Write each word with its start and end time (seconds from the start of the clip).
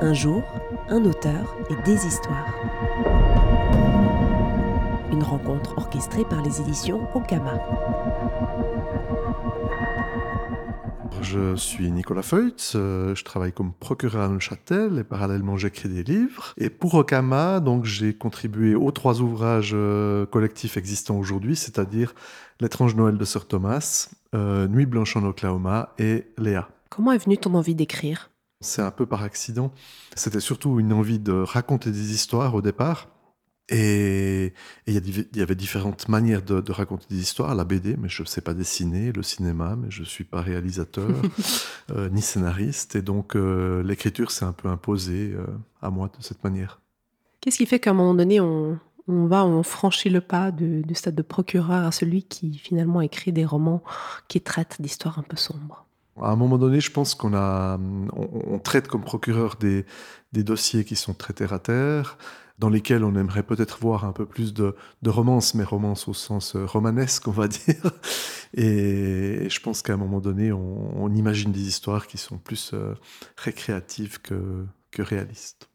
Un 0.00 0.12
jour, 0.12 0.42
un 0.88 1.04
auteur 1.04 1.56
et 1.70 1.82
des 1.84 2.06
histoires. 2.06 2.54
Une 5.12 5.22
rencontre 5.22 5.76
orchestrée 5.78 6.24
par 6.24 6.42
les 6.42 6.60
éditions 6.60 7.08
Okama. 7.14 7.60
Je 11.22 11.56
suis 11.56 11.90
Nicolas 11.90 12.22
Feutz, 12.22 12.74
euh, 12.76 13.14
je 13.14 13.24
travaille 13.24 13.52
comme 13.52 13.72
procureur 13.72 14.22
à 14.22 14.28
Neuchâtel 14.28 14.98
et 14.98 15.04
parallèlement 15.04 15.56
j'écris 15.56 15.88
des 15.88 16.04
livres. 16.04 16.54
Et 16.56 16.70
pour 16.70 16.94
Okama, 16.94 17.58
donc 17.58 17.84
j'ai 17.84 18.14
contribué 18.14 18.74
aux 18.76 18.92
trois 18.92 19.20
ouvrages 19.20 19.72
euh, 19.74 20.24
collectifs 20.26 20.76
existants 20.76 21.18
aujourd'hui, 21.18 21.56
c'est-à-dire 21.56 22.14
L'étrange 22.60 22.94
Noël 22.94 23.18
de 23.18 23.24
Sir 23.24 23.48
Thomas, 23.48 24.08
euh, 24.34 24.68
Nuit 24.68 24.86
blanche 24.86 25.16
en 25.16 25.24
Oklahoma 25.24 25.94
et 25.98 26.26
Léa. 26.38 26.68
Comment 26.90 27.12
est 27.12 27.24
venue 27.24 27.38
ton 27.38 27.54
envie 27.54 27.74
d'écrire? 27.74 28.30
C'est 28.66 28.82
un 28.82 28.90
peu 28.90 29.06
par 29.06 29.22
accident. 29.22 29.72
C'était 30.14 30.40
surtout 30.40 30.80
une 30.80 30.92
envie 30.92 31.18
de 31.18 31.32
raconter 31.32 31.90
des 31.90 32.12
histoires 32.12 32.54
au 32.54 32.62
départ. 32.62 33.08
Et 33.68 34.52
il 34.86 34.94
y, 35.34 35.40
avait 35.42 35.54
différentes 35.56 36.08
manières 36.08 36.42
de, 36.42 36.70
raconter 36.70 37.06
des 37.10 37.20
histoires. 37.20 37.54
La 37.54 37.64
BD, 37.64 37.96
mais 37.96 38.08
je 38.08 38.22
ne 38.22 38.26
sais 38.26 38.40
pas 38.40 38.54
dessiner. 38.54 39.10
Le 39.12 39.22
cinéma, 39.22 39.76
mais 39.76 39.90
je 39.90 40.00
ne 40.00 40.06
suis 40.06 40.24
pas 40.24 40.40
réalisateur 40.40 41.08
euh, 41.90 42.08
ni 42.10 42.22
scénariste. 42.22 42.94
Et 42.94 43.02
donc 43.02 43.34
euh, 43.34 43.82
l'écriture 43.82 44.30
s'est 44.30 44.44
un 44.44 44.52
peu 44.52 44.68
imposée 44.68 45.32
euh, 45.34 45.46
à 45.82 45.90
moi 45.90 46.08
de 46.16 46.22
cette 46.22 46.44
manière. 46.44 46.80
Qu'est-ce 47.40 47.58
qui 47.58 47.66
fait 47.66 47.80
qu'à 47.80 47.90
un 47.90 47.94
moment 47.94 48.14
donné, 48.14 48.40
on, 48.40 48.78
va, 49.08 49.44
on 49.44 49.62
franchit 49.64 50.10
le 50.10 50.20
pas 50.20 50.52
du, 50.52 50.84
stade 50.94 51.14
de 51.16 51.22
procureur 51.22 51.84
à 51.84 51.92
celui 51.92 52.22
qui 52.22 52.58
finalement 52.58 53.00
écrit 53.00 53.32
des 53.32 53.44
romans 53.44 53.82
qui 54.28 54.40
traitent 54.40 54.80
d'histoires 54.80 55.18
un 55.18 55.22
peu 55.22 55.36
sombres? 55.36 55.85
À 56.20 56.30
un 56.30 56.36
moment 56.36 56.58
donné, 56.58 56.80
je 56.80 56.90
pense 56.90 57.14
qu'on 57.14 57.34
a, 57.34 57.78
on, 58.12 58.58
traite 58.58 58.88
comme 58.88 59.02
procureur 59.02 59.56
des, 59.56 59.84
des 60.32 60.44
dossiers 60.44 60.84
qui 60.84 60.96
sont 60.96 61.14
très 61.14 61.32
terre 61.32 61.52
à 61.52 61.58
terre, 61.58 62.18
dans 62.58 62.70
lesquels 62.70 63.04
on 63.04 63.14
aimerait 63.16 63.42
peut-être 63.42 63.78
voir 63.80 64.04
un 64.04 64.12
peu 64.12 64.24
plus 64.24 64.54
de, 64.54 64.74
romance, 65.04 65.54
mais 65.54 65.64
romance 65.64 66.08
au 66.08 66.14
sens 66.14 66.56
euh, 66.56 66.64
romanesque, 66.64 67.28
on 67.28 67.32
va 67.32 67.48
dire. 67.48 67.92
Et 68.54 69.48
je 69.48 69.60
pense 69.60 69.82
qu'à 69.82 69.94
un 69.94 69.98
moment 69.98 70.20
donné, 70.20 70.52
on, 70.52 71.12
imagine 71.14 71.52
des 71.52 71.68
histoires 71.68 72.06
qui 72.06 72.18
sont 72.18 72.38
plus 72.38 72.72
euh, 72.74 72.94
récréatives 73.36 74.20
que, 74.20 74.64
que 74.90 75.02
réalistes. 75.02 75.68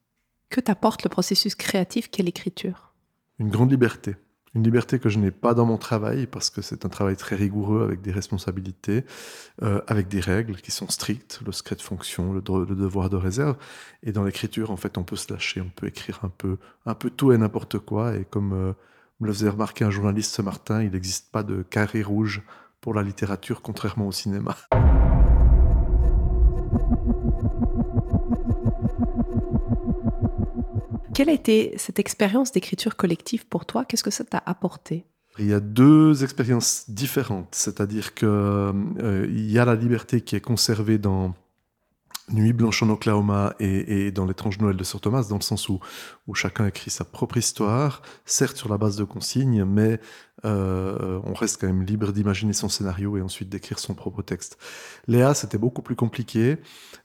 Que 0.49 0.59
t'apporte 0.59 1.03
le 1.03 1.09
processus 1.09 1.55
créatif 1.55 2.09
qu'est 2.09 2.23
l'écriture? 2.23 2.93
Une 3.39 3.49
grande 3.49 3.71
liberté. 3.71 4.15
Une 4.53 4.63
liberté 4.63 4.99
que 4.99 5.07
je 5.07 5.17
n'ai 5.17 5.31
pas 5.31 5.53
dans 5.53 5.65
mon 5.65 5.77
travail 5.77 6.27
parce 6.27 6.49
que 6.49 6.61
c'est 6.61 6.85
un 6.85 6.89
travail 6.89 7.15
très 7.15 7.37
rigoureux 7.37 7.83
avec 7.83 8.01
des 8.01 8.11
responsabilités, 8.11 9.05
euh, 9.61 9.81
avec 9.87 10.09
des 10.09 10.19
règles 10.19 10.57
qui 10.57 10.71
sont 10.71 10.89
strictes, 10.89 11.39
le 11.45 11.53
secret 11.53 11.77
de 11.77 11.81
fonction, 11.81 12.33
le, 12.33 12.41
devoir 12.41 13.09
de 13.09 13.15
réserve. 13.15 13.55
Et 14.03 14.11
dans 14.11 14.23
l'écriture, 14.23 14.71
en 14.71 14.77
fait, 14.77 14.97
on 14.97 15.03
peut 15.03 15.15
se 15.15 15.31
lâcher, 15.31 15.61
on 15.61 15.69
peut 15.69 15.87
écrire 15.87 16.19
un 16.23 16.29
peu, 16.29 16.57
un 16.85 16.95
peu 16.95 17.09
tout 17.09 17.31
et 17.31 17.37
n'importe 17.37 17.79
quoi. 17.79 18.17
Et 18.17 18.25
comme 18.25 18.51
euh, 18.51 18.73
me 19.21 19.27
le 19.27 19.33
faisait 19.33 19.49
remarquer 19.49 19.85
un 19.85 19.91
journaliste 19.91 20.35
ce 20.35 20.41
matin, 20.41 20.83
il 20.83 20.91
n'existe 20.91 21.31
pas 21.31 21.43
de 21.43 21.61
carré 21.61 22.03
rouge 22.03 22.41
pour 22.81 22.93
la 22.93 23.03
littérature, 23.03 23.61
contrairement 23.61 24.07
au 24.07 24.11
cinéma. 24.11 24.57
Quelle 31.21 31.29
a 31.29 31.33
été 31.33 31.75
cette 31.77 31.99
expérience 31.99 32.51
d'écriture 32.51 32.95
collective 32.95 33.45
pour 33.45 33.67
toi? 33.67 33.85
Qu'est-ce 33.85 34.03
que 34.03 34.09
ça 34.09 34.23
t'a 34.23 34.41
apporté? 34.43 35.05
Il 35.37 35.45
y 35.45 35.53
a 35.53 35.59
deux 35.59 36.23
expériences 36.23 36.85
différentes, 36.89 37.53
c'est-à-dire 37.53 38.15
qu'il 38.15 38.27
euh, 38.27 39.27
y 39.29 39.59
a 39.59 39.65
la 39.65 39.75
liberté 39.75 40.21
qui 40.21 40.35
est 40.35 40.41
conservée 40.41 40.97
dans 40.97 41.35
Nuit 42.31 42.53
blanche 42.53 42.81
en 42.83 42.89
Oklahoma 42.89 43.55
et, 43.59 44.11
dans 44.11 44.25
L'étrange 44.25 44.59
Noël 44.59 44.77
de 44.77 44.83
Sir 44.83 45.01
Thomas, 45.01 45.27
dans 45.29 45.37
le 45.37 45.41
sens 45.41 45.69
où, 45.69 45.79
chacun 46.33 46.65
écrit 46.67 46.89
sa 46.89 47.03
propre 47.03 47.37
histoire, 47.37 48.01
certes 48.25 48.57
sur 48.57 48.69
la 48.69 48.77
base 48.77 48.95
de 48.95 49.03
consignes, 49.03 49.65
mais 49.65 49.99
euh, 50.45 51.19
on 51.23 51.33
reste 51.33 51.59
quand 51.59 51.67
même 51.67 51.83
libre 51.83 52.11
d'imaginer 52.11 52.53
son 52.53 52.69
scénario 52.69 53.17
et 53.17 53.21
ensuite 53.21 53.49
d'écrire 53.49 53.79
son 53.79 53.93
propre 53.93 54.21
texte. 54.21 54.57
Léa, 55.07 55.33
c'était 55.33 55.57
beaucoup 55.57 55.81
plus 55.81 55.95
compliqué 55.95 56.57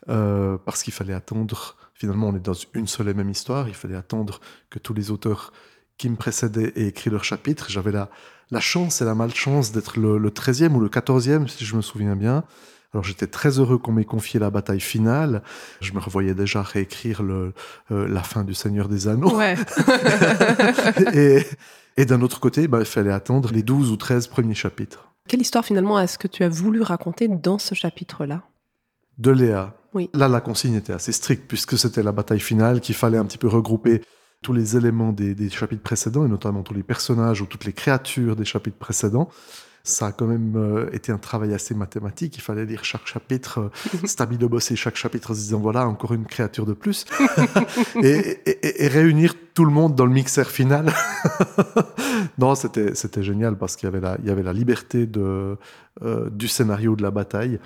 euh, 0.08 0.58
parce 0.64 0.82
qu'il 0.82 0.92
fallait 0.92 1.14
attendre 1.14 1.76
finalement, 1.96 2.28
on 2.28 2.36
est 2.36 2.40
dans 2.40 2.54
une 2.74 2.86
seule 2.86 3.08
et 3.08 3.14
même 3.14 3.30
histoire. 3.30 3.68
Il 3.68 3.74
fallait 3.74 3.96
attendre 3.96 4.40
que 4.70 4.78
tous 4.78 4.94
les 4.94 5.10
auteurs 5.10 5.52
qui 5.98 6.10
me 6.10 6.16
précédaient 6.16 6.72
aient 6.76 6.88
écrit 6.88 7.10
leur 7.10 7.24
chapitre. 7.24 7.66
J'avais 7.70 7.92
la, 7.92 8.10
la 8.50 8.60
chance 8.60 9.00
et 9.00 9.04
la 9.04 9.14
malchance 9.14 9.72
d'être 9.72 9.98
le, 9.98 10.18
le 10.18 10.30
13e 10.30 10.72
ou 10.72 10.80
le 10.80 10.88
14e, 10.88 11.48
si 11.48 11.64
je 11.64 11.74
me 11.74 11.82
souviens 11.82 12.16
bien. 12.16 12.44
Alors 12.96 13.04
j'étais 13.04 13.26
très 13.26 13.58
heureux 13.58 13.76
qu'on 13.76 13.92
m'ait 13.92 14.06
confié 14.06 14.40
la 14.40 14.48
bataille 14.48 14.80
finale. 14.80 15.42
Je 15.82 15.92
me 15.92 16.00
revoyais 16.00 16.32
déjà 16.32 16.62
réécrire 16.62 17.22
le, 17.22 17.52
euh, 17.90 18.08
la 18.08 18.22
fin 18.22 18.42
du 18.42 18.54
Seigneur 18.54 18.88
des 18.88 19.06
Anneaux. 19.06 19.36
Ouais. 19.36 19.54
et, 21.12 21.42
et 21.98 22.06
d'un 22.06 22.22
autre 22.22 22.40
côté, 22.40 22.68
bah, 22.68 22.78
il 22.80 22.86
fallait 22.86 23.12
attendre 23.12 23.52
les 23.52 23.62
12 23.62 23.90
ou 23.90 23.98
13 23.98 24.28
premiers 24.28 24.54
chapitres. 24.54 25.12
Quelle 25.28 25.42
histoire 25.42 25.62
finalement 25.62 26.00
est-ce 26.00 26.16
que 26.16 26.26
tu 26.26 26.42
as 26.42 26.48
voulu 26.48 26.80
raconter 26.80 27.28
dans 27.28 27.58
ce 27.58 27.74
chapitre-là? 27.74 28.40
De 29.18 29.30
Léa. 29.30 29.74
Là, 30.14 30.28
la 30.28 30.40
consigne 30.40 30.76
était 30.76 30.94
assez 30.94 31.12
stricte, 31.12 31.44
puisque 31.46 31.76
c'était 31.76 32.02
la 32.02 32.12
bataille 32.12 32.40
finale, 32.40 32.80
qu'il 32.80 32.94
fallait 32.94 33.18
un 33.18 33.26
petit 33.26 33.36
peu 33.36 33.48
regrouper 33.48 34.00
tous 34.40 34.54
les 34.54 34.74
éléments 34.74 35.12
des, 35.12 35.50
chapitres 35.50 35.82
précédents, 35.82 36.24
et 36.24 36.28
notamment 36.30 36.62
tous 36.62 36.72
les 36.72 36.82
personnages 36.82 37.42
ou 37.42 37.46
toutes 37.46 37.66
les 37.66 37.74
créatures 37.74 38.36
des 38.36 38.46
chapitres 38.46 38.78
précédents. 38.78 39.28
Ça 39.86 40.08
a 40.08 40.12
quand 40.12 40.26
même 40.26 40.54
euh, 40.56 40.90
été 40.92 41.12
un 41.12 41.18
travail 41.18 41.54
assez 41.54 41.72
mathématique. 41.72 42.36
Il 42.36 42.40
fallait 42.40 42.66
lire 42.66 42.84
chaque 42.84 43.06
chapitre, 43.06 43.70
euh, 43.94 44.04
stabilo 44.06 44.48
bosser 44.48 44.74
chaque 44.74 44.96
chapitre 44.96 45.30
en 45.30 45.34
se 45.34 45.38
disant 45.38 45.60
voilà, 45.60 45.86
encore 45.86 46.12
une 46.12 46.26
créature 46.26 46.66
de 46.66 46.72
plus. 46.72 47.04
et, 48.02 48.88
réunir 48.88 49.34
tout 49.56 49.64
le 49.64 49.72
monde 49.72 49.94
dans 49.94 50.04
le 50.04 50.12
mixeur 50.12 50.48
final. 50.48 50.92
non, 52.38 52.54
c'était, 52.54 53.22
génial 53.22 53.56
parce 53.56 53.74
qu'il 53.74 53.86
y 53.86 53.88
avait 53.88 54.00
la, 54.00 54.18
il 54.20 54.28
y 54.28 54.30
avait 54.30 54.42
la 54.42 54.52
liberté 54.52 55.06
de, 55.06 55.56
euh, 56.02 56.28
du 56.30 56.46
scénario 56.46 56.94
de 56.94 57.02
la 57.02 57.10
bataille. 57.10 57.58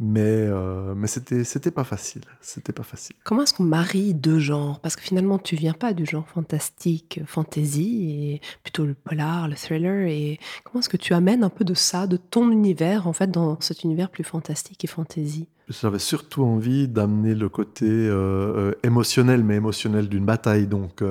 Mais 0.00 0.22
euh, 0.22 0.92
mais 0.96 1.06
c'était 1.06 1.44
c'était 1.44 1.70
pas 1.70 1.84
facile. 1.84 2.22
C'était 2.40 2.72
pas 2.72 2.82
facile. 2.82 3.14
Comment 3.22 3.42
est-ce 3.42 3.54
qu'on 3.54 3.62
marie 3.62 4.12
deux 4.12 4.40
genres? 4.40 4.80
Parce 4.80 4.96
que 4.96 5.02
finalement 5.02 5.38
tu 5.38 5.54
viens 5.54 5.74
pas 5.74 5.92
du 5.92 6.04
genre 6.04 6.26
fantastique 6.26 7.20
fantasy 7.26 8.10
et 8.10 8.40
plutôt 8.64 8.86
le 8.86 8.94
polar 8.94 9.46
le 9.46 9.54
thriller. 9.54 10.08
Et 10.08 10.40
comment 10.64 10.80
est-ce 10.80 10.88
que 10.88 10.96
tu 10.96 11.14
amènes 11.14 11.44
un 11.44 11.50
peu 11.50 11.64
de 11.64 11.74
ça 11.74 12.08
de 12.08 12.16
ton 12.16 12.50
univers 12.50 13.06
en 13.06 13.12
fait 13.12 13.30
dans 13.30 13.60
cet 13.60 13.84
univers 13.84 14.10
plus 14.10 14.24
fantastique 14.24 14.82
et 14.82 14.88
fantasy? 14.88 15.46
J'avais 15.68 15.98
surtout 15.98 16.44
envie 16.44 16.88
d'amener 16.88 17.34
le 17.34 17.48
côté 17.48 17.86
euh, 17.86 18.12
euh, 18.12 18.72
émotionnel 18.82 19.44
mais 19.44 19.56
émotionnel 19.56 20.08
d'une 20.08 20.24
bataille 20.24 20.66
donc 20.66 21.02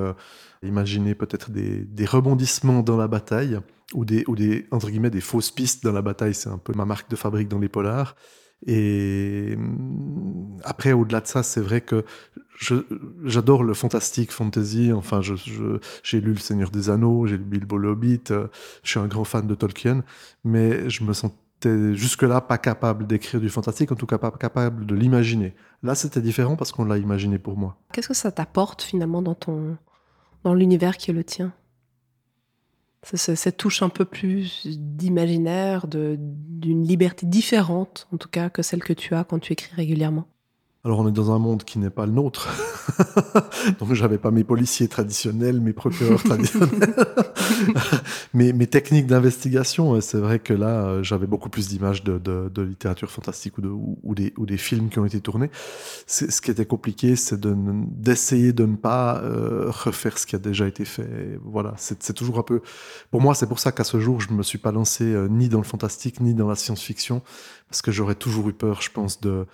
imaginer 0.62 1.14
peut-être 1.14 1.50
des, 1.50 1.80
des 1.80 2.04
rebondissements 2.04 2.82
dans 2.82 2.96
la 2.96 3.08
bataille 3.08 3.58
ou 3.92 4.04
des 4.04 4.24
ou 4.26 4.36
des 4.36 4.66
entre 4.70 4.90
guillemets 4.90 5.10
des 5.10 5.20
fausses 5.20 5.50
pistes 5.50 5.84
dans 5.84 5.92
la 5.92 6.02
bataille 6.02 6.34
c'est 6.34 6.48
un 6.48 6.58
peu 6.58 6.72
ma 6.74 6.84
marque 6.84 7.10
de 7.10 7.16
fabrique 7.16 7.48
dans 7.48 7.58
les 7.58 7.68
polars 7.68 8.14
et 8.66 9.56
mm, 9.56 10.60
après, 10.64 10.92
au-delà 10.92 11.20
de 11.20 11.26
ça, 11.26 11.42
c'est 11.42 11.60
vrai 11.60 11.80
que 11.80 12.04
j'adore 13.24 13.64
le 13.64 13.74
fantastique, 13.74 14.32
fantasy. 14.32 14.92
Enfin, 14.92 15.20
j'ai 15.20 15.36
je, 15.36 16.16
lu 16.16 16.32
Le 16.32 16.38
Seigneur 16.38 16.70
des 16.70 16.90
Anneaux, 16.90 17.26
j'ai 17.26 17.36
lu 17.36 17.44
Bilbo 17.44 17.76
le 17.78 17.90
Hobbit. 17.90 18.22
Euh, 18.30 18.48
je 18.82 18.90
suis 18.90 19.00
un 19.00 19.06
grand 19.06 19.24
fan 19.24 19.46
de 19.46 19.54
Tolkien, 19.54 20.04
mais 20.44 20.88
je 20.88 21.04
me 21.04 21.12
jusque-là 21.94 22.40
pas 22.40 22.58
capable 22.58 23.06
d'écrire 23.06 23.40
du 23.40 23.48
fantastique, 23.48 23.92
en 23.92 23.96
tout 23.96 24.06
cas 24.06 24.18
pas 24.18 24.30
capable 24.30 24.86
de 24.86 24.94
l'imaginer. 24.94 25.54
Là, 25.82 25.94
c'était 25.94 26.20
différent 26.20 26.56
parce 26.56 26.72
qu'on 26.72 26.84
l'a 26.84 26.98
imaginé 26.98 27.38
pour 27.38 27.56
moi. 27.56 27.76
Qu'est-ce 27.92 28.08
que 28.08 28.14
ça 28.14 28.32
t'apporte 28.32 28.82
finalement 28.82 29.22
dans 29.22 29.34
ton 29.34 29.76
dans 30.42 30.54
l'univers 30.54 30.96
qui 30.96 31.10
est 31.10 31.14
le 31.14 31.24
tien? 31.24 31.52
Cette 33.02 33.58
touche 33.58 33.82
un 33.82 33.90
peu 33.90 34.06
plus 34.06 34.66
d'imaginaire, 34.66 35.86
d'une 35.86 36.86
liberté 36.86 37.26
différente, 37.26 38.08
en 38.12 38.16
tout 38.16 38.30
cas, 38.30 38.48
que 38.48 38.62
celle 38.62 38.82
que 38.82 38.94
tu 38.94 39.14
as 39.14 39.24
quand 39.24 39.38
tu 39.38 39.52
écris 39.52 39.74
régulièrement. 39.74 40.26
Alors 40.86 41.00
on 41.00 41.08
est 41.08 41.12
dans 41.12 41.32
un 41.32 41.38
monde 41.38 41.64
qui 41.64 41.78
n'est 41.78 41.88
pas 41.88 42.04
le 42.04 42.12
nôtre. 42.12 42.50
Donc 43.80 43.94
j'avais 43.94 44.18
pas 44.18 44.30
mes 44.30 44.44
policiers 44.44 44.86
traditionnels, 44.86 45.58
mes 45.58 45.72
procureurs 45.72 46.22
traditionnels, 46.24 46.94
mes, 48.34 48.52
mes, 48.52 48.66
techniques 48.66 49.06
d'investigation. 49.06 49.98
C'est 50.02 50.18
vrai 50.18 50.40
que 50.40 50.52
là, 50.52 50.84
euh, 50.84 51.02
j'avais 51.02 51.26
beaucoup 51.26 51.48
plus 51.48 51.68
d'images 51.68 52.04
de, 52.04 52.18
de, 52.18 52.50
de, 52.54 52.62
littérature 52.62 53.10
fantastique 53.10 53.56
ou, 53.56 53.62
de, 53.62 53.68
ou, 53.68 54.14
des, 54.14 54.34
ou, 54.36 54.44
des, 54.44 54.58
films 54.58 54.90
qui 54.90 54.98
ont 54.98 55.06
été 55.06 55.20
tournés. 55.20 55.50
Ce 56.06 56.38
qui 56.42 56.50
était 56.50 56.66
compliqué, 56.66 57.16
c'est 57.16 57.40
d'essayer 57.40 58.52
de, 58.52 58.66
ne 58.66 58.76
pas 58.76 59.22
euh, 59.22 59.70
refaire 59.70 60.18
ce 60.18 60.26
qui 60.26 60.36
a 60.36 60.38
déjà 60.38 60.66
été 60.66 60.84
fait. 60.84 61.38
Voilà, 61.42 61.72
c'est 61.78 62.12
toujours 62.12 62.38
un 62.38 62.42
peu... 62.42 62.60
Pour 63.10 63.22
moi, 63.22 63.34
c'est 63.34 63.46
pour 63.46 63.58
ça 63.58 63.72
qu'à 63.72 63.84
ce 63.84 64.00
jour, 64.00 64.20
je 64.20 64.30
ne 64.30 64.36
me 64.36 64.42
suis 64.42 64.58
pas 64.58 64.70
lancé 64.70 65.04
euh, 65.04 65.28
ni 65.28 65.48
dans 65.48 65.58
le 65.58 65.64
fantastique, 65.64 66.20
ni 66.20 66.34
dans 66.34 66.48
la 66.48 66.56
science-fiction, 66.56 67.22
parce 67.70 67.80
que 67.80 67.90
j'aurais 67.90 68.16
toujours 68.16 68.50
eu 68.50 68.52
peur, 68.52 68.82
je 68.82 68.90
pense, 68.90 69.22
de 69.22 69.46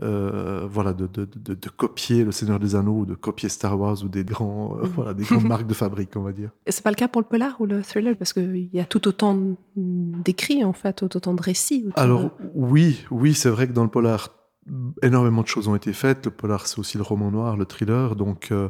euh, 0.00 0.66
voilà, 0.70 0.92
de, 0.92 1.06
de, 1.06 1.26
de, 1.26 1.68
copier 1.68 2.24
Le 2.24 2.30
Seigneur 2.30 2.60
des 2.60 2.76
Anneaux 2.76 2.98
ou 2.98 3.06
de 3.06 3.14
copier 3.14 3.48
Star 3.48 3.78
Wars 3.78 3.96
ou 4.04 4.08
des, 4.08 4.22
grands, 4.22 4.76
euh, 4.76 4.86
voilà, 4.94 5.12
des 5.12 5.24
grandes 5.24 5.44
marques 5.48 5.66
de 5.66 5.74
fabrique, 5.74 6.10
on 6.14 6.22
va 6.22 6.32
dire. 6.32 6.50
Et 6.66 6.72
c'est 6.72 6.84
pas 6.84 6.90
le 6.90 6.96
cas 6.96 7.08
pour 7.08 7.20
le 7.20 7.26
polar 7.26 7.60
ou 7.60 7.66
le 7.66 7.82
thriller 7.82 8.16
parce 8.16 8.32
qu'il 8.32 8.68
y 8.72 8.78
a 8.78 8.84
tout 8.84 9.08
autant 9.08 9.36
d'écrits 9.76 10.64
en 10.64 10.72
fait, 10.72 10.92
tout 10.94 11.16
autant 11.16 11.34
de 11.34 11.42
récits. 11.42 11.86
Alors 11.96 12.30
oui, 12.54 13.04
oui, 13.10 13.34
c'est 13.34 13.50
vrai 13.50 13.66
que 13.66 13.72
dans 13.72 13.82
le 13.82 13.90
polar, 13.90 14.30
énormément 15.02 15.42
de 15.42 15.46
choses 15.46 15.68
ont 15.68 15.74
été 15.74 15.92
faites. 15.92 16.26
Le 16.26 16.30
polar, 16.30 16.66
c'est 16.66 16.78
aussi 16.78 16.96
le 16.96 17.02
roman 17.02 17.30
noir, 17.30 17.56
le 17.56 17.64
thriller. 17.64 18.16
Donc, 18.16 18.48
euh, 18.50 18.68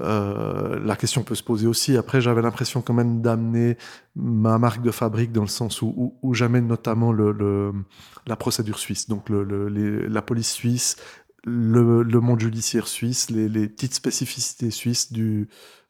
euh, 0.00 0.78
la 0.84 0.96
question 0.96 1.22
peut 1.22 1.34
se 1.34 1.42
poser 1.42 1.66
aussi. 1.66 1.96
Après, 1.96 2.20
j'avais 2.20 2.42
l'impression 2.42 2.82
quand 2.82 2.94
même 2.94 3.22
d'amener 3.22 3.76
ma 4.16 4.58
marque 4.58 4.82
de 4.82 4.90
fabrique 4.90 5.32
dans 5.32 5.42
le 5.42 5.48
sens 5.48 5.82
où, 5.82 6.14
j'amène 6.32 6.66
notamment 6.66 7.12
la 7.12 8.36
procédure 8.36 8.78
suisse. 8.78 9.08
Donc, 9.08 9.28
la 9.30 10.22
police 10.22 10.52
suisse, 10.52 10.96
le, 11.44 12.02
monde 12.20 12.40
judiciaire 12.40 12.86
suisse, 12.86 13.30
les, 13.30 13.68
petites 13.68 13.94
spécificités 13.94 14.70
suisses 14.70 15.12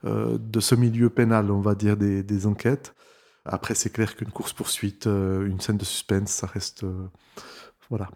euh, 0.04 0.38
de 0.38 0.60
ce 0.60 0.74
milieu 0.74 1.10
pénal, 1.10 1.50
on 1.50 1.60
va 1.60 1.74
dire, 1.74 1.96
des, 1.96 2.22
des 2.22 2.46
enquêtes. 2.46 2.94
Après, 3.44 3.74
c'est 3.74 3.90
clair 3.90 4.14
qu'une 4.14 4.30
course-poursuite, 4.30 5.06
une 5.06 5.60
scène 5.60 5.76
de 5.76 5.84
suspense, 5.84 6.30
ça 6.30 6.46
reste 6.46 6.84
voilà. 7.92 8.08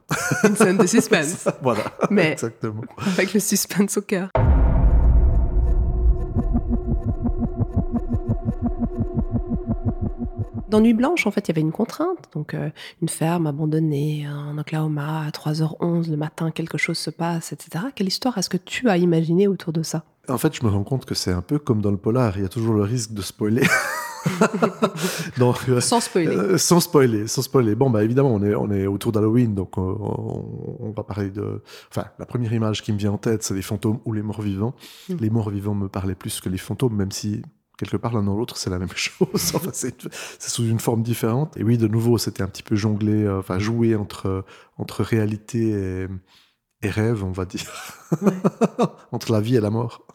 Une 0.44 0.56
scène 0.56 0.78
de 0.78 0.86
suspense. 0.96 1.46
voilà. 1.60 1.82
Mais 2.10 2.32
Exactement. 2.32 2.80
avec 3.12 3.34
le 3.34 3.40
suspense 3.40 3.98
au 3.98 4.00
cœur. 4.00 4.30
Dans 10.68 10.80
Nuit 10.80 10.94
Blanche, 10.94 11.26
en 11.26 11.30
fait, 11.30 11.46
il 11.46 11.50
y 11.50 11.52
avait 11.52 11.60
une 11.60 11.72
contrainte. 11.72 12.18
Donc, 12.32 12.54
euh, 12.54 12.70
une 13.00 13.08
ferme 13.08 13.46
abandonnée 13.46 14.26
en 14.28 14.58
Oklahoma 14.58 15.22
à 15.26 15.30
3h11 15.30 16.10
le 16.10 16.16
matin, 16.16 16.50
quelque 16.50 16.76
chose 16.78 16.98
se 16.98 17.10
passe, 17.10 17.52
etc. 17.52 17.84
Quelle 17.94 18.08
histoire 18.08 18.36
est-ce 18.38 18.48
que 18.50 18.56
tu 18.56 18.88
as 18.88 18.96
imaginé 18.96 19.46
autour 19.46 19.72
de 19.72 19.82
ça? 19.82 20.02
En 20.28 20.38
fait, 20.38 20.56
je 20.56 20.64
me 20.64 20.70
rends 20.70 20.82
compte 20.82 21.04
que 21.04 21.14
c'est 21.14 21.30
un 21.32 21.42
peu 21.42 21.58
comme 21.60 21.80
dans 21.82 21.92
le 21.92 21.96
polar. 21.98 22.36
Il 22.36 22.42
y 22.42 22.46
a 22.46 22.48
toujours 22.48 22.74
le 22.74 22.82
risque 22.82 23.12
de 23.12 23.22
spoiler. 23.22 23.62
donc, 25.38 25.56
euh, 25.68 25.80
sans 25.80 26.00
spoiler. 26.00 26.36
Euh, 26.36 26.58
sans 26.58 26.80
spoiler, 26.80 27.26
sans 27.26 27.42
spoiler. 27.42 27.74
Bon, 27.74 27.90
bah 27.90 28.04
évidemment, 28.04 28.34
on 28.34 28.42
est, 28.42 28.54
on 28.54 28.70
est 28.70 28.86
autour 28.86 29.12
d'Halloween, 29.12 29.54
donc 29.54 29.78
on, 29.78 30.92
va 30.96 31.02
parler 31.02 31.30
de. 31.30 31.62
Enfin, 31.90 32.06
la 32.18 32.26
première 32.26 32.52
image 32.52 32.82
qui 32.82 32.92
me 32.92 32.98
vient 32.98 33.12
en 33.12 33.18
tête, 33.18 33.42
c'est 33.42 33.54
les 33.54 33.62
fantômes 33.62 34.00
ou 34.04 34.12
les 34.12 34.22
morts 34.22 34.42
vivants. 34.42 34.74
Hmm. 35.08 35.16
Les 35.20 35.30
morts 35.30 35.50
vivants 35.50 35.74
me 35.74 35.88
parlaient 35.88 36.14
plus 36.14 36.40
que 36.40 36.48
les 36.48 36.58
fantômes, 36.58 36.94
même 36.94 37.12
si 37.12 37.42
quelque 37.76 37.98
part 37.98 38.14
l'un 38.14 38.22
dans 38.22 38.36
l'autre 38.36 38.56
c'est 38.56 38.70
la 38.70 38.78
même 38.78 38.88
chose. 38.94 39.52
enfin, 39.54 39.70
c'est 39.72 40.02
sous 40.38 40.64
une 40.64 40.80
forme 40.80 41.02
différente. 41.02 41.56
Et 41.56 41.62
oui, 41.62 41.78
de 41.78 41.88
nouveau, 41.88 42.18
c'était 42.18 42.42
un 42.42 42.48
petit 42.48 42.62
peu 42.62 42.76
jonglé, 42.76 43.24
euh, 43.24 43.38
enfin 43.38 43.58
jouer 43.58 43.96
entre 43.96 44.44
entre 44.78 45.02
réalité 45.02 45.70
et, 45.70 46.06
et 46.82 46.90
rêve, 46.90 47.24
on 47.24 47.32
va 47.32 47.44
dire, 47.44 47.70
entre 49.12 49.32
la 49.32 49.40
vie 49.40 49.56
et 49.56 49.60
la 49.60 49.70
mort. 49.70 50.05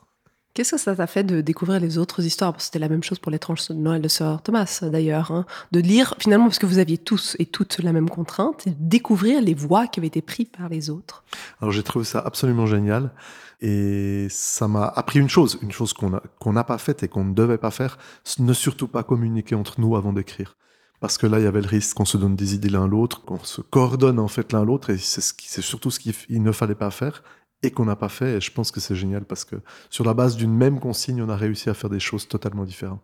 Qu'est-ce 0.54 0.72
que 0.72 0.78
ça 0.78 0.96
t'a 0.96 1.08
fait 1.08 1.24
de 1.24 1.40
découvrir 1.40 1.80
les 1.80 1.98
autres 1.98 2.26
histoires? 2.26 2.54
C'était 2.58 2.80
la 2.80 2.90
même 2.90 3.04
chose 3.04 3.20
pour 3.20 3.32
l'étrange 3.32 3.70
Noël 3.70 4.02
de 4.02 4.10
Sœur 4.10 4.42
Thomas, 4.42 4.84
d'ailleurs. 4.84 5.32
Hein. 5.32 5.46
De 5.72 5.80
lire, 5.80 6.14
finalement, 6.20 6.48
parce 6.48 6.60
que 6.60 6.66
vous 6.66 6.78
aviez 6.78 6.98
tous 6.98 7.38
et 7.40 7.46
toutes 7.46 7.80
la 7.80 7.94
même 7.94 8.10
contrainte, 8.10 8.68
et 8.68 8.74
découvrir 8.78 9.42
les 9.42 9.54
voix 9.54 9.88
qui 9.88 10.02
avaient 10.02 10.08
été 10.08 10.22
prises 10.22 10.50
par 10.50 10.68
les 10.68 10.90
autres. 10.90 11.24
Alors 11.62 11.72
j'ai 11.72 11.84
trouvé 11.84 12.04
ça 12.04 12.20
absolument 12.20 12.66
génial. 12.66 13.12
Et 13.62 14.28
ça 14.30 14.68
m'a 14.68 14.88
appris 14.88 15.20
une 15.20 15.30
chose, 15.30 15.58
une 15.62 15.72
chose 15.72 15.94
qu'on 15.94 16.54
n'a 16.54 16.64
pas 16.66 16.78
faite 16.80 17.04
et 17.04 17.08
qu'on 17.08 17.24
ne 17.24 17.34
devait 17.34 17.60
pas 17.60 17.72
faire, 17.72 17.98
ne 18.40 18.54
surtout 18.54 18.88
pas 18.88 19.04
communiquer 19.04 19.56
entre 19.56 19.80
nous 19.80 19.96
avant 19.96 20.12
d'écrire. 20.12 20.58
Parce 21.00 21.18
que 21.18 21.28
là, 21.28 21.40
il 21.40 21.44
y 21.46 21.48
avait 21.48 21.62
le 21.62 21.68
risque 21.68 21.96
qu'on 21.96 22.06
se 22.06 22.18
donne 22.18 22.36
des 22.36 22.56
idées 22.56 22.70
l'un 22.70 22.88
l'autre, 22.88 23.24
qu'on 23.24 23.44
se 23.44 23.62
coordonne 23.62 24.20
en 24.20 24.28
fait 24.28 24.52
l'un 24.52 24.66
l'autre, 24.66 24.90
et 24.90 24.98
c'est 24.98 25.62
surtout 25.62 25.92
ce 25.92 26.00
qu'il 26.00 26.44
ne 26.44 26.52
fallait 26.52 26.76
pas 26.76 26.92
faire 26.92 27.24
et 27.64 27.72
qu'on 27.72 27.86
n'a 27.86 27.96
pas 27.96 28.10
fait. 28.10 28.38
Et 28.38 28.42
je 28.42 28.52
pense 28.52 28.72
que 28.72 28.80
c'est 28.80 28.96
génial 28.96 29.26
parce 29.26 29.46
que 29.46 29.56
sur 29.90 30.06
la 30.06 30.14
base 30.14 30.36
d'une 30.36 30.54
même 30.54 30.80
consigne, 30.80 31.22
on 31.22 31.30
a 31.30 31.36
réussi 31.36 31.70
à 31.70 31.74
faire 31.74 31.90
des 31.90 32.00
choses 32.00 32.28
totalement 32.28 32.66
différentes. 32.66 33.02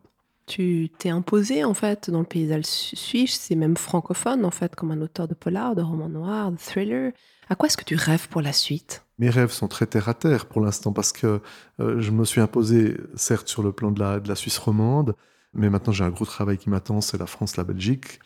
Tu 0.47 0.89
t'es 0.97 1.09
imposé 1.09 1.65
en 1.65 1.73
fait 1.73 2.09
dans 2.09 2.19
le 2.19 2.25
paysage 2.25 2.63
suisse, 2.63 3.37
c'est 3.41 3.55
même 3.55 3.75
francophone 3.75 4.45
en 4.45 4.51
fait, 4.51 4.75
comme 4.75 4.91
un 4.91 5.01
auteur 5.01 5.27
de 5.27 5.33
polar, 5.33 5.75
de 5.75 5.81
roman 5.81 6.07
noir, 6.07 6.51
de 6.51 6.57
thriller. 6.57 7.11
À 7.49 7.55
quoi 7.55 7.67
est-ce 7.67 7.75
que 7.77 7.83
tu 7.83 7.95
rêves 7.95 8.29
pour 8.29 8.41
la 8.41 8.53
suite? 8.53 9.05
Mes 9.19 9.29
rêves 9.29 9.51
sont 9.51 9.67
très 9.67 9.87
terre 9.87 10.07
à 10.07 10.13
terre 10.13 10.45
pour 10.45 10.61
l'instant 10.61 10.93
parce 10.93 11.11
que 11.11 11.41
euh, 11.81 11.99
je 11.99 12.11
me 12.11 12.23
suis 12.23 12.39
imposé, 12.39 12.97
certes, 13.15 13.49
sur 13.49 13.61
le 13.61 13.73
plan 13.73 13.91
de 13.91 13.99
la, 13.99 14.19
de 14.21 14.29
la 14.29 14.35
Suisse 14.35 14.57
romande, 14.57 15.15
mais 15.53 15.69
maintenant 15.69 15.91
j'ai 15.91 16.05
un 16.05 16.09
gros 16.09 16.25
travail 16.25 16.57
qui 16.57 16.69
m'attend, 16.69 17.01
c'est 17.01 17.17
la 17.17 17.25
France, 17.25 17.57
la 17.57 17.65
Belgique. 17.65 18.19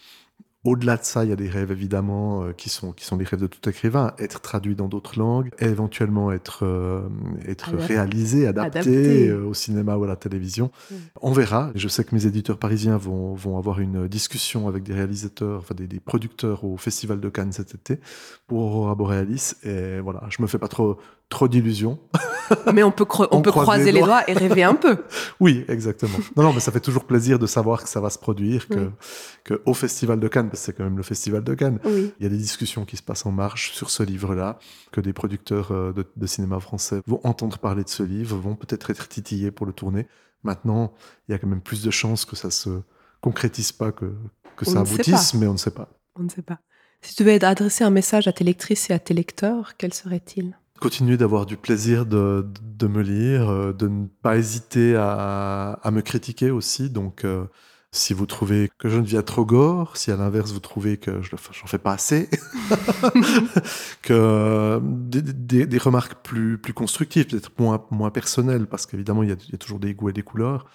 Au-delà 0.63 0.97
de 0.97 1.03
ça, 1.03 1.23
il 1.23 1.29
y 1.31 1.33
a 1.33 1.35
des 1.35 1.49
rêves 1.49 1.71
évidemment 1.71 2.43
euh, 2.43 2.53
qui 2.53 2.69
sont 2.69 2.91
qui 2.91 3.03
sont 3.03 3.17
les 3.17 3.25
rêves 3.25 3.39
de 3.39 3.47
tout 3.47 3.67
écrivain, 3.67 4.13
être 4.19 4.41
traduit 4.41 4.75
dans 4.75 4.87
d'autres 4.87 5.17
langues, 5.17 5.49
éventuellement 5.57 6.31
être 6.31 6.67
euh, 6.67 7.01
être 7.47 7.75
réalisé, 7.75 8.45
adapté, 8.45 9.27
euh, 9.27 9.43
au 9.43 9.55
cinéma 9.55 9.95
ou 9.97 10.03
à 10.03 10.07
la 10.07 10.15
télévision. 10.15 10.69
Mm. 10.91 10.95
On 11.23 11.31
verra. 11.31 11.71
Je 11.73 11.87
sais 11.87 12.03
que 12.03 12.13
mes 12.13 12.27
éditeurs 12.27 12.59
parisiens 12.59 12.97
vont 12.97 13.33
vont 13.33 13.57
avoir 13.57 13.79
une 13.79 14.07
discussion 14.07 14.67
avec 14.67 14.83
des 14.83 14.93
réalisateurs, 14.93 15.61
enfin 15.61 15.73
des, 15.73 15.87
des 15.87 15.99
producteurs 15.99 16.63
au 16.63 16.77
Festival 16.77 17.19
de 17.19 17.29
Cannes 17.29 17.53
cet 17.53 17.73
été 17.73 17.99
pour 18.45 18.59
Aurora 18.59 18.93
Borealis. 18.93 19.55
Et 19.63 19.99
voilà, 19.99 20.27
je 20.29 20.43
me 20.43 20.47
fais 20.47 20.59
pas 20.59 20.67
trop 20.67 20.99
trop 21.31 21.47
d'illusions. 21.47 21.99
Mais 22.73 22.83
on 22.83 22.91
peut, 22.91 23.05
on, 23.31 23.41
peut 23.41 23.51
croiser 23.51 23.91
les 23.91 24.01
doigts. 24.01 24.29
et 24.29 24.33
rêver 24.33 24.63
un 24.63 24.75
peu. 24.75 24.97
oui, 25.39 25.65
exactement. 25.69 26.17
Non, 26.35 26.43
non, 26.43 26.53
mais 26.53 26.59
ça 26.59 26.71
fait 26.71 26.81
toujours 26.81 27.05
plaisir 27.05 27.39
de 27.39 27.47
savoir 27.47 27.81
que 27.81 27.87
ça 27.87 28.01
va 28.01 28.09
se 28.09 28.19
produire, 28.19 28.67
que, 28.67 28.91
que 29.45 29.61
au 29.65 29.73
Festival 29.73 30.19
de 30.19 30.27
Cannes, 30.27 30.49
parce 30.49 30.59
que 30.59 30.65
c'est 30.65 30.73
quand 30.73 30.83
même 30.83 30.97
le 30.97 31.03
Festival 31.03 31.45
de 31.45 31.53
Cannes, 31.53 31.79
il 31.85 32.11
y 32.19 32.25
a 32.25 32.29
des 32.29 32.37
discussions 32.37 32.83
qui 32.83 32.97
se 32.97 33.03
passent 33.03 33.25
en 33.25 33.31
marche 33.31 33.71
sur 33.71 33.89
ce 33.89 34.03
livre-là, 34.03 34.59
que 34.91 34.99
des 34.99 35.13
producteurs 35.13 35.71
euh, 35.71 35.93
de, 35.93 36.27
cinéma 36.27 36.59
français 36.59 37.01
vont 37.07 37.21
entendre 37.23 37.57
parler 37.57 37.85
de 37.85 37.89
ce 37.89 38.03
livre, 38.03 38.35
vont 38.35 38.55
peut-être 38.55 38.89
être 38.89 39.07
titillés 39.07 39.51
pour 39.51 39.65
le 39.65 39.71
tourner. 39.71 40.07
Maintenant, 40.43 40.91
il 41.27 41.31
y 41.31 41.35
a 41.35 41.37
quand 41.37 41.47
même 41.47 41.61
plus 41.61 41.83
de 41.83 41.91
chances 41.91 42.25
que 42.25 42.35
ça 42.35 42.51
se 42.51 42.81
concrétise 43.21 43.71
pas, 43.71 43.93
que, 43.93 44.13
que 44.57 44.65
ça 44.65 44.81
aboutisse, 44.81 45.35
mais 45.35 45.47
on 45.47 45.53
ne 45.53 45.57
sait 45.57 45.71
pas. 45.71 45.87
On 46.19 46.23
ne 46.23 46.29
sait 46.29 46.41
pas. 46.41 46.59
Si 47.01 47.15
tu 47.15 47.23
devais 47.23 47.43
adresser 47.43 47.83
un 47.83 47.89
message 47.89 48.27
à 48.27 48.33
tes 48.33 48.43
lectrices 48.43 48.89
et 48.89 48.93
à 48.93 48.99
tes 48.99 49.13
lecteurs, 49.13 49.77
quel 49.77 49.93
serait-il? 49.93 50.57
Continuer 50.81 51.15
d'avoir 51.15 51.45
du 51.45 51.57
plaisir 51.57 52.05
de, 52.05 52.45
de, 52.63 52.87
me 52.87 53.01
lire, 53.01 53.49
euh, 53.49 53.71
de 53.71 53.87
ne 53.87 54.07
pas 54.07 54.35
hésiter 54.37 54.95
à, 54.95 55.79
à 55.81 55.91
me 55.91 56.01
critiquer 56.01 56.49
aussi. 56.49 56.89
Donc, 56.89 57.23
euh, 57.23 57.45
si 57.91 58.13
vous 58.13 58.25
trouvez 58.25 58.69
que 58.79 58.89
je 58.89 58.97
ne 58.97 59.05
viens 59.05 59.21
trop 59.21 59.45
gore, 59.45 59.95
si 59.95 60.11
à 60.11 60.17
l'inverse 60.17 60.51
vous 60.51 60.59
trouvez 60.59 60.97
que 60.97 61.21
je 61.21 61.29
j'en 61.29 61.67
fais 61.67 61.77
pas 61.77 61.93
assez, 61.93 62.29
que 64.01 64.81
des, 64.83 65.21
des, 65.21 65.67
des, 65.67 65.77
remarques 65.77 66.15
plus, 66.23 66.57
plus 66.57 66.73
constructives, 66.73 67.27
peut-être 67.27 67.51
moins, 67.59 67.85
moins 67.91 68.09
personnelles, 68.09 68.65
parce 68.65 68.87
qu'évidemment 68.87 69.23
il 69.23 69.29
y, 69.29 69.51
y, 69.51 69.55
a 69.55 69.57
toujours 69.57 69.79
des 69.79 69.93
goûts 69.93 70.09
et 70.09 70.13
des 70.13 70.23
couleurs. 70.23 70.65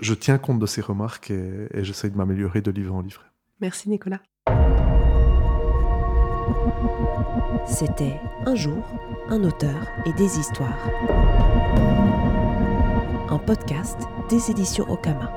Je 0.00 0.14
tiens 0.14 0.38
compte 0.38 0.58
de 0.58 0.66
ces 0.66 0.80
remarques 0.80 1.30
et, 1.30 1.68
et 1.72 1.84
j'essaie 1.84 2.10
de 2.10 2.16
m'améliorer 2.16 2.60
de 2.60 2.72
livre 2.72 2.94
en 2.94 3.02
livre. 3.02 3.22
Merci 3.60 3.88
Nicolas. 3.88 4.20
C'était 7.66 8.20
Un 8.46 8.54
jour, 8.54 8.82
un 9.30 9.42
auteur 9.44 9.74
et 10.06 10.12
des 10.12 10.38
histoires. 10.38 10.78
Un 13.30 13.38
podcast 13.38 13.98
des 14.28 14.50
éditions 14.50 14.86
Okama. 14.90 15.32